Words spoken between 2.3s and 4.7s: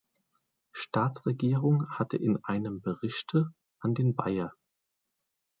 einem Berichte an den Bayer.